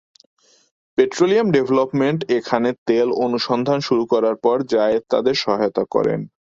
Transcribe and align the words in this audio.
Petroleum 0.97 1.47
development 1.55 2.19
এখানে 2.37 2.69
তেল 2.87 3.07
অনুসন্ধান 3.25 3.79
শুরু 3.87 4.03
করার 4.11 4.35
পর 4.43 4.57
জায়েদ 4.71 5.03
তাদের 5.13 5.35
সহায়তা 5.43 5.83
করেন। 5.93 6.19